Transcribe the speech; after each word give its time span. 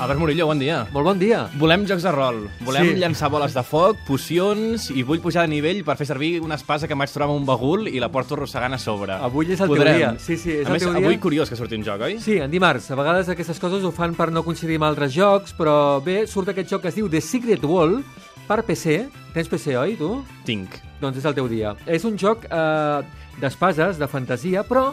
Albert 0.00 0.18
Murillo, 0.18 0.46
bon 0.50 0.58
dia. 0.58 0.86
Molt 0.92 1.06
bon 1.06 1.18
dia. 1.20 1.44
Volem 1.56 1.84
jocs 1.86 2.02
de 2.02 2.10
rol, 2.12 2.48
volem 2.66 2.88
Sí. 2.90 2.94
llançar 3.00 3.30
boles 3.30 3.54
de 3.54 3.62
foc, 3.62 3.96
pocions, 4.06 4.90
i 4.90 5.02
vull 5.02 5.20
pujar 5.20 5.42
de 5.42 5.48
nivell 5.48 5.84
per 5.84 5.96
fer 5.96 6.06
servir 6.06 6.40
una 6.42 6.56
espasa 6.56 6.86
que 6.86 6.92
em 6.92 6.98
vaig 6.98 7.10
trobar 7.10 7.30
amb 7.32 7.40
un 7.40 7.46
bagul 7.46 7.86
i 7.88 8.00
la 8.00 8.08
porto 8.10 8.34
arrossegant 8.34 8.74
a 8.74 8.78
sobre. 8.78 9.12
Avui 9.12 9.46
és 9.52 9.60
el 9.60 9.68
teu 9.68 9.76
Podrem. 9.76 9.96
dia. 9.96 10.14
Sí, 10.18 10.36
sí, 10.36 10.50
és 10.50 10.66
a 10.66 10.68
el 10.68 10.72
més, 10.72 10.82
teu 10.82 10.92
dia. 10.92 10.98
avui 11.06 11.18
curiós 11.18 11.48
que 11.48 11.56
surti 11.56 11.76
un 11.76 11.84
joc, 11.84 12.00
oi? 12.02 12.18
Sí, 12.20 12.36
en 12.38 12.50
dimarts. 12.50 12.90
A 12.90 12.96
vegades 12.96 13.28
aquestes 13.28 13.58
coses 13.58 13.82
ho 13.84 13.92
fan 13.92 14.14
per 14.14 14.30
no 14.32 14.42
coincidir 14.42 14.74
amb 14.76 14.84
altres 14.84 15.12
jocs, 15.14 15.54
però 15.56 16.02
bé, 16.04 16.26
surt 16.26 16.48
aquest 16.48 16.68
joc 16.70 16.82
que 16.82 16.88
es 16.88 16.94
diu 16.96 17.08
The 17.08 17.20
Secret 17.20 17.62
Wall 17.64 18.02
per 18.48 18.64
PC. 18.64 19.08
Tens 19.32 19.48
PC, 19.48 19.76
oi, 19.76 19.96
tu? 19.96 20.24
Tinc. 20.44 20.68
Doncs 21.00 21.16
és 21.18 21.24
el 21.24 21.34
teu 21.34 21.48
dia. 21.48 21.76
És 21.86 22.04
un 22.04 22.18
joc 22.18 22.44
eh, 22.50 23.02
d'espases, 23.40 23.96
de 23.98 24.06
fantasia, 24.08 24.64
però 24.64 24.92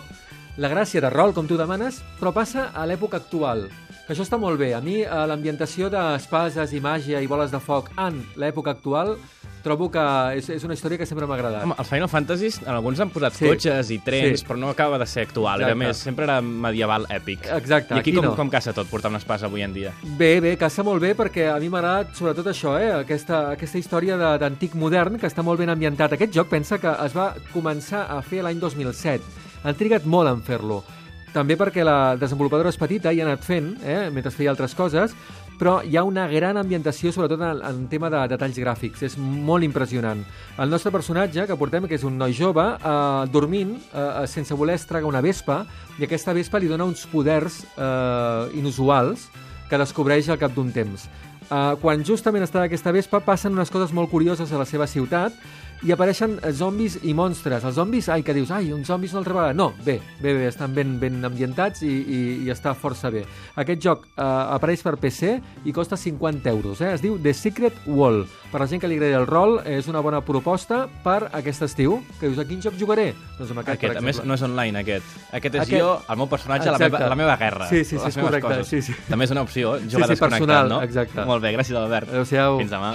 la 0.57 0.70
gràcia 0.70 1.01
de 1.01 1.09
rol, 1.09 1.33
com 1.33 1.47
tu 1.47 1.57
demanes, 1.57 2.01
però 2.20 2.31
passa 2.31 2.70
a 2.73 2.85
l'època 2.85 3.15
actual. 3.17 3.67
Que 4.07 4.13
això 4.15 4.23
està 4.25 4.37
molt 4.41 4.59
bé. 4.59 4.73
A 4.75 4.81
mi, 4.81 5.01
eh, 5.03 5.07
l'ambientació 5.27 5.89
d'espases 5.89 6.73
i 6.73 6.81
màgia 6.81 7.21
i 7.21 7.27
boles 7.27 7.51
de 7.51 7.59
foc 7.59 7.91
en 7.97 8.17
l'època 8.35 8.71
actual, 8.73 9.15
trobo 9.63 9.91
que 9.93 10.01
és, 10.39 10.49
és 10.49 10.63
una 10.65 10.73
història 10.73 10.97
que 10.97 11.05
sempre 11.05 11.27
m'ha 11.29 11.35
agradat. 11.37 11.63
Home, 11.63 11.75
els 11.77 11.87
Final 11.87 12.09
Fantasies, 12.09 12.57
en 12.63 12.69
alguns 12.73 12.99
han 12.99 13.11
posat 13.13 13.33
Sí. 13.37 13.45
cotxes 13.47 13.91
i 13.91 13.99
trens, 13.99 14.39
Sí. 14.41 14.45
però 14.47 14.57
no 14.57 14.69
acaba 14.69 14.97
de 14.97 15.05
ser 15.05 15.21
actual. 15.27 15.61
Era 15.61 15.69
Exacte. 15.71 15.85
més, 15.87 15.97
sempre 15.97 16.23
era 16.25 16.41
medieval 16.41 17.05
èpic. 17.09 17.45
Exacte, 17.55 17.93
I 17.93 17.99
aquí, 17.99 18.09
aquí 18.09 18.13
com, 18.17 18.25
no. 18.25 18.35
com 18.35 18.49
caça 18.49 18.73
tot, 18.73 18.87
portar 18.89 19.09
una 19.09 19.20
espasa 19.20 19.45
avui 19.45 19.61
en 19.61 19.71
dia? 19.73 19.93
Bé, 20.17 20.41
bé, 20.41 20.57
caça 20.57 20.81
molt 20.83 20.99
bé 21.01 21.15
perquè 21.15 21.48
a 21.55 21.59
mi 21.59 21.70
m'ha 21.70 21.77
agradat 21.79 22.15
sobretot 22.15 22.48
això, 22.48 22.79
eh? 22.81 22.91
aquesta, 22.91 23.51
aquesta 23.51 23.77
història 23.77 24.17
de- 24.17 24.37
d'antic 24.39 24.73
modern 24.73 25.20
que 25.20 25.27
està 25.27 25.43
molt 25.43 25.59
ben 25.59 25.70
ambientat. 25.70 26.11
Aquest 26.13 26.33
joc 26.33 26.49
pensa 26.49 26.79
que 26.79 26.89
es 27.05 27.15
va 27.15 27.35
començar 27.54 28.07
a 28.09 28.21
fer 28.23 28.41
l'any 28.41 28.59
2007. 28.59 29.21
Han 29.63 29.76
trigat 29.76 30.05
molt 30.05 30.27
en 30.27 30.41
fer-lo. 30.41 30.83
També 31.32 31.55
perquè 31.55 31.85
la 31.87 32.18
desenvolupadora 32.20 32.71
és 32.74 32.79
petita 32.79 33.13
i 33.13 33.21
ha 33.21 33.27
anat 33.27 33.46
fent, 33.46 33.77
eh? 33.87 34.10
mentre 34.12 34.34
feia 34.35 34.51
altres 34.51 34.76
coses, 34.76 35.13
però 35.62 35.77
hi 35.85 35.96
ha 35.96 36.04
una 36.04 36.26
gran 36.27 36.57
ambientació, 36.57 37.13
sobretot 37.13 37.40
en, 37.46 37.62
en 37.68 37.84
tema 37.88 38.10
de 38.12 38.23
detalls 38.34 38.57
gràfics. 38.60 39.04
És 39.05 39.15
molt 39.18 39.63
impressionant. 39.63 40.26
El 40.60 40.73
nostre 40.73 40.91
personatge, 40.91 41.46
que 41.48 41.57
portem, 41.60 41.88
que 41.88 41.96
és 41.99 42.04
un 42.07 42.18
noi 42.20 42.35
jove, 42.35 42.65
eh, 42.76 43.29
dormint, 43.32 43.77
eh, 43.93 44.26
sense 44.27 44.57
voler 44.57 44.79
es 44.79 44.88
traga 44.90 45.07
una 45.07 45.21
vespa, 45.21 45.62
i 45.99 46.07
aquesta 46.07 46.34
vespa 46.35 46.60
li 46.60 46.71
dona 46.71 46.90
uns 46.90 47.05
poders 47.07 47.62
eh, 47.77 48.57
inusuals 48.60 49.29
que 49.70 49.79
descobreix 49.79 50.27
al 50.29 50.41
cap 50.41 50.51
d'un 50.57 50.73
temps. 50.76 51.07
Uh, 51.51 51.76
quan 51.82 51.99
justament 52.07 52.45
està 52.45 52.62
aquesta 52.63 52.93
vespa 52.95 53.20
passen 53.26 53.51
unes 53.51 53.68
coses 53.68 53.91
molt 53.91 54.07
curioses 54.07 54.54
a 54.55 54.60
la 54.62 54.63
seva 54.63 54.85
ciutat 54.88 55.35
i 55.84 55.91
apareixen 55.91 56.37
eh, 56.43 56.51
zombis 56.54 56.99
i 57.04 57.13
monstres. 57.18 57.63
Els 57.65 57.76
zombis, 57.76 58.10
ai, 58.13 58.21
que 58.24 58.34
dius, 58.37 58.51
ai, 58.54 58.71
uns 58.74 58.87
zombis 58.87 59.13
una 59.15 59.21
altra 59.24 59.34
vegada. 59.34 59.54
No, 59.57 59.71
bé, 59.85 59.99
bé, 60.21 60.34
bé, 60.38 60.48
estan 60.48 60.76
ben, 60.76 60.99
ben 61.01 61.23
ambientats 61.26 61.82
i, 61.82 61.90
i, 61.90 62.20
i 62.46 62.51
està 62.54 62.73
força 62.77 63.10
bé. 63.13 63.23
Aquest 63.62 63.82
joc 63.82 64.06
uh, 64.16 64.53
apareix 64.56 64.84
per 64.85 64.96
PC 65.01 65.40
i 65.66 65.73
costa 65.73 65.97
50 65.97 66.50
euros. 66.53 66.81
Eh? 66.81 66.94
Es 66.94 67.01
diu 67.01 67.18
The 67.22 67.34
Secret 67.34 67.81
Wall. 67.88 68.23
Per 68.51 68.59
la 68.59 68.68
gent 68.68 68.81
que 68.84 68.90
li 68.91 68.97
agradi 69.00 69.16
el 69.16 69.25
rol, 69.29 69.59
és 69.66 69.88
una 69.88 70.01
bona 70.03 70.19
proposta 70.22 70.84
per 71.06 71.29
aquest 71.31 71.63
estiu. 71.69 72.01
Que 72.19 72.28
dius, 72.28 72.41
a 72.41 72.45
quin 72.45 72.62
joc 72.62 72.75
jugaré? 72.79 73.12
Doncs 73.40 73.53
amb 73.53 73.63
aquest, 73.63 73.78
Aquest, 73.79 73.94
per 73.95 74.01
a 74.01 74.06
més, 74.06 74.19
no 74.28 74.35
és 74.35 74.44
online, 74.45 74.84
aquest. 74.84 75.16
Aquest 75.31 75.56
és 75.56 75.62
Aquest- 75.63 75.79
jo, 75.79 75.94
el 76.09 76.19
meu 76.19 76.28
personatge, 76.28 76.69
la 76.72 76.78
meva, 76.81 77.00
la 77.09 77.16
meva 77.16 77.38
guerra. 77.40 77.69
Sí, 77.69 77.85
sí, 77.85 77.97
sí, 77.97 78.07
és 78.12 78.18
correcte, 78.18 78.47
coses. 78.59 78.68
sí, 78.68 78.81
sí. 78.81 78.97
També 79.07 79.25
és 79.25 79.31
una 79.31 79.41
opció, 79.47 79.78
Sí, 79.79 79.90
jugar 79.95 80.07
sí, 80.12 80.13
desconnectat, 80.18 80.47
personal, 80.50 80.69
no? 80.69 80.81
exacte. 80.84 81.25
Molt 81.25 81.41
bé, 81.41 81.56
gràcies, 81.56 81.78
Albert. 81.79 82.12
Adéu-siau. 82.12 82.59
Fins 82.59 82.72
demà. 82.75 82.94